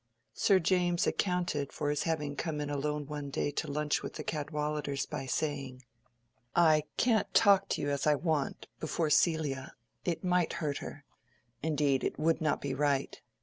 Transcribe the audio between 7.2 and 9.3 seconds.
talk to you as I want, before